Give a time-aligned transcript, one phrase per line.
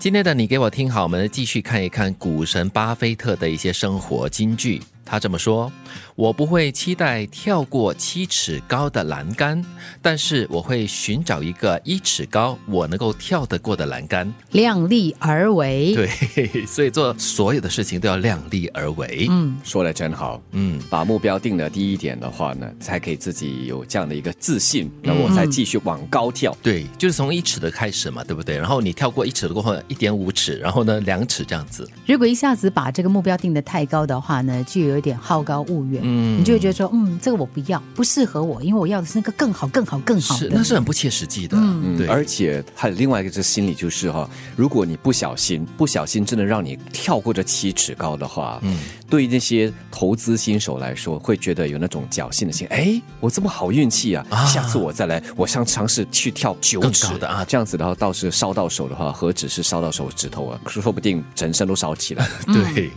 [0.00, 4.80] 今天的你给我听好，我们继续看一看股神巴菲特的一些生活金句。
[5.10, 5.70] 他这么说
[6.14, 9.60] ：“我不会期待跳过七尺高的栏杆，
[10.00, 14.32] 但是我会寻找一个一尺高我能够跳得过的栏杆。
[14.52, 15.96] 量力而为。
[16.36, 19.26] 对，所以做所有的事情都要量力而为。
[19.28, 26.56] 嗯，说的真好，嗯，把目标定了低一点的话呢，才可以自己有这样的一个自信，那我再继续往高跳。
[26.62, 28.56] 对，就是从一尺的开始嘛，对不对？
[28.56, 31.90] 然后你跳过一尺的过后，一点五尺，然后呢两尺这样子。
[32.06, 36.00] 如果一下子把这个目标定得太高的话呢，就有一点好高骛远。
[36.04, 40.56] 嗯你就会觉得说，嗯，这个我不要，不适合我，因为我要的是那个更好、更好、更好是，的。
[40.56, 41.56] 那是很不切实际的。
[41.58, 48.78] 嗯对，而且还有另外一个这心理就是哈，如果你不小心，不小心真的让你跳过这七尺高的话，嗯，
[49.08, 62.32] 对于那些投资新手来说，会觉得有那种侥幸的心，哎，我这么好运气啊，啊下次我再来，我想尝试去跳九更尺高的啊这样子的话，倒是烧到手的话，何止是烧到手指头啊，说不定整身都烧起来了。
[62.74, 62.90] 对，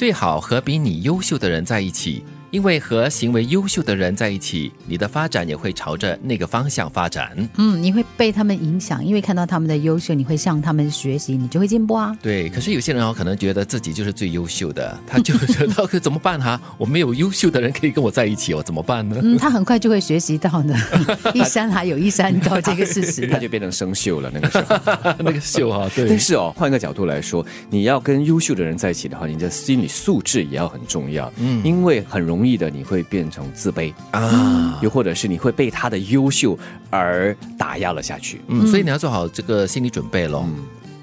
[0.00, 7.30] 最好和比你优秀的人在一起，因为和行为优秀的人在一起，你的发展也会朝着那个方向发展。
[7.56, 12.16] 嗯，你会被他们影响，因为看到他们的优秀，你会向他们学习，你就会进步啊。
[12.22, 19.16] 对，可是有些人哦，可能觉得自己就是最优秀的， 他就觉得可怎么办哈、我没有优秀的人可以跟我在一起，我怎么办呢？
[19.22, 20.74] 嗯，他很快就会学习到呢，
[21.34, 23.26] 一山还有一山高这个事实。
[23.26, 24.76] 他就变成生锈了，那个时候。
[25.22, 31.32] 那个秀哈、对但，是哦，换一个角度来说，你要跟优秀的人在一起的话，你的心理素质也要很重要。
[31.36, 36.58] 嗯，因为很容易的你会变成自卑，啊，又或者是你会被他的优秀
[36.90, 38.40] 而打压了下去。
[38.48, 40.46] 嗯，所以你要做好这个心理准备咯。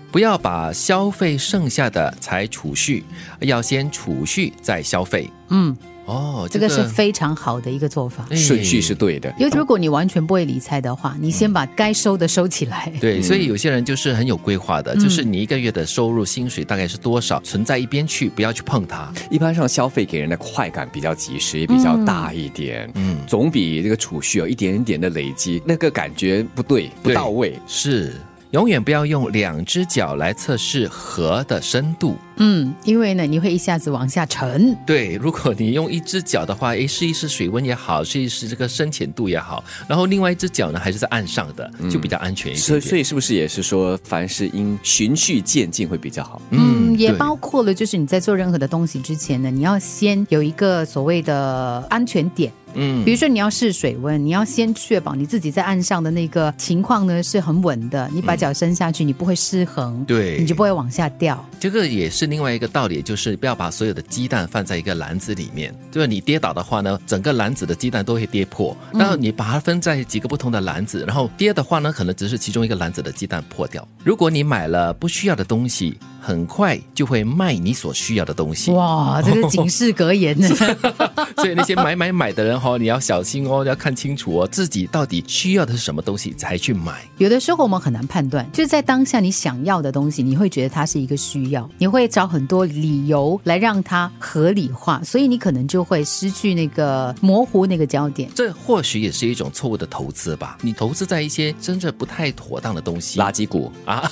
[0.09, 3.03] 不要把消费剩下的才储蓄，
[3.41, 5.29] 要先储蓄再消费。
[5.49, 5.75] 嗯，
[6.07, 8.25] 哦，这个是非常好的一个做法。
[8.29, 9.31] 哎顺序是对的。
[9.37, 12.91] 因为如果你完全不会理财的话，你先把该收的收起来。
[12.99, 19.11] 对，所以有些人就是很有规划的，嗯就是你一个月的收入薪水大概是多少，存在一边去，不要去碰它。
[19.29, 27.59] 一般上消费给人的快感比较及时，也比较大一点，嗯总比这个储蓄有一点点的累积，那个感觉不对，不到位。
[27.67, 28.13] 是，
[28.51, 32.15] 永远不要用两只脚来测试河的深度。
[32.37, 34.75] 嗯，因为呢，你会一下子往下沉。
[34.85, 42.61] 对，如果你用一只脚的话，诶，试一试水温也好，试一试这个深浅度也好，然后另外一只脚呢还是在岸上的，就比较安全一点点。
[42.61, 46.41] 所以，所以是不是也是说，凡事应循序渐进会比较好？
[46.51, 52.51] 嗯，也包括了，就是你在做任何的东西之前呢，你要先有一个所谓的安全点。
[52.77, 61.43] 嗯比如说你要试水温，你要先确保你自己在岸上的那个情况呢是很稳的，你把脚伸下去，你不会失衡，对你就不会往下掉。
[61.59, 65.73] 这个也是另外一个道理，就是不要把所有的鸡蛋放在一个篮子里面。
[65.91, 68.77] 就是你跌倒的话呢，整个篮子的鸡蛋都会跌破。
[68.93, 73.85] 然后你把它分在几个不同的篮子，然后跌的话呢，可能只是其中一个篮子的鸡蛋破掉。
[74.03, 78.69] 如果你买了不需要的东西，很快就会卖你所需要的东西。
[78.71, 80.49] 哇， 这个警示格言呢？
[81.37, 87.07] 所以那些买买买的人哦，你要小心哦，要看清楚哦，自己到底需要的是什么东西才去买。
[87.17, 98.29] 有的时候我们很难判断，就是在当下你想要的东西，你会觉得它是一个需要，你会找很多理由来让它合理化，所以你可能就会失去那个模糊那个焦点。
[98.35, 100.57] 这或许也是一种错误的投资吧。
[100.61, 104.11] 你投资在一些真正不太妥当的东西 垃圾股，啊，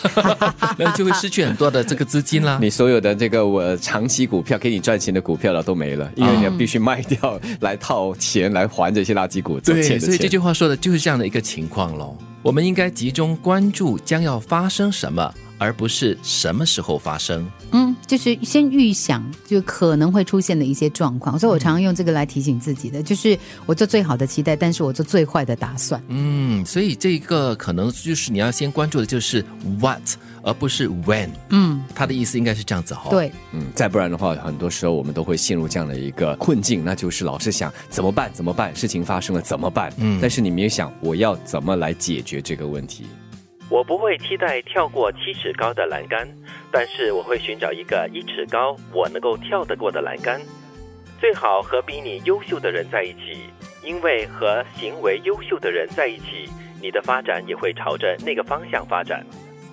[0.78, 2.58] 那就会失去很多的这个资金啦。
[2.62, 12.16] 你所有的这个我长期股票给你赚钱的股票了都没了，因为你要必须卖掉来套钱来还这些垃圾股对，所以这句话说的就是这样的一个情况喽。
[12.42, 17.46] 我们应该集中关注将要发生什么，而不是什么时候发生。
[17.72, 26.02] 嗯，就是先预想就可能会出现的一些状况，所以我常常用这个来提醒自己的，就是我做最好的期待，但是我做最坏的打算。
[26.08, 29.44] 嗯，所以这个可能就是你要先关注的就是
[29.80, 30.02] what，
[30.44, 31.30] 而不是 when。
[31.50, 38.32] 嗯，他的意思应该是这样子哈、哦。，对，嗯，再不然的话，很多时候我们都会陷入这样的一个困境，那就是老是想怎么办？
[38.34, 38.76] 怎么办？
[38.76, 39.92] 事情发生了怎么办？
[39.98, 43.06] 嗯但是你没有想我要怎么来解决这个问题。
[43.68, 46.28] 我不会期待跳过七尺高的栏杆，
[46.78, 50.42] 但是我会寻找一个一尺高我能够跳得过的栏杆。
[51.18, 53.50] 最好和比你优秀的人在一起，
[53.82, 56.50] 因为和行为优秀的人在一起，
[56.82, 59.26] 你的发展也会朝着那个方向发展。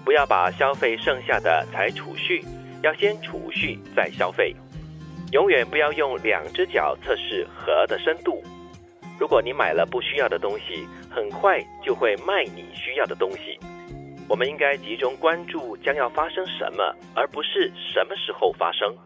[0.05, 2.45] 不要把消费剩下的才储蓄，
[2.85, 4.55] 要先储蓄再消费。
[5.33, 8.41] 永远不要用两只脚测试河的深度。
[9.19, 13.59] 如果你买了不需要的东西，很快就会卖你需要的东西。
[14.29, 18.97] 我们应该集中关注将要发生什么，而不是什么时候发生。